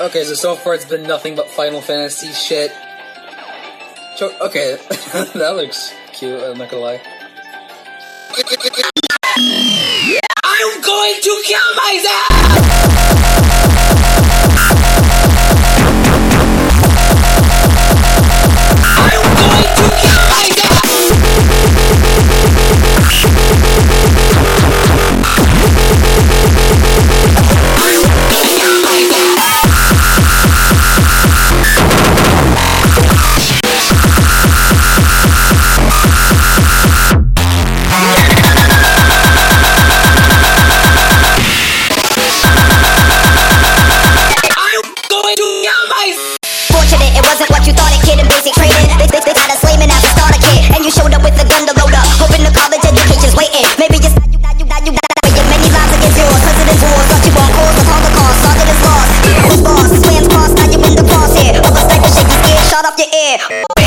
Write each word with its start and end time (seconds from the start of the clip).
Okay, 0.00 0.22
so 0.22 0.34
so 0.34 0.54
far 0.54 0.74
it's 0.74 0.84
been 0.84 1.02
nothing 1.02 1.34
but 1.34 1.50
Final 1.50 1.80
Fantasy 1.80 2.28
shit. 2.28 2.70
Okay, 4.40 4.76
that 5.34 5.54
looks 5.56 5.92
cute. 6.12 6.40
I'm 6.40 6.56
not 6.56 6.70
gonna 6.70 6.82
lie. 6.82 7.00
I'm 10.44 10.80
going 10.80 11.14
to 11.20 11.42
kill 11.44 11.74
myself. 11.74 13.47
Yeah. 63.38 63.77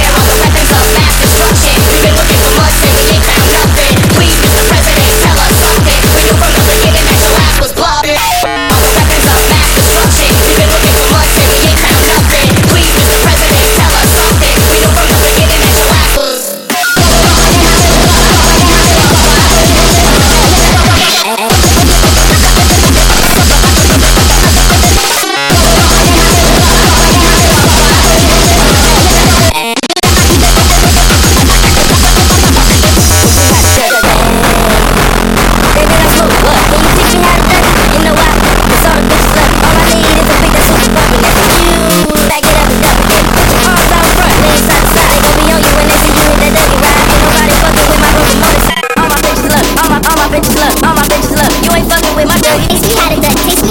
Tasty 52.51 52.93
had 52.95 53.11
a 53.13 53.21
good, 53.21 53.37
Tasty 53.37 53.70